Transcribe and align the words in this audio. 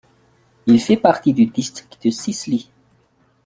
Il 0.65 0.81
fait 0.81 0.97
partie 0.97 1.31
du 1.31 1.45
district 1.45 1.99
de 2.03 2.09
Şişli. 2.09 2.71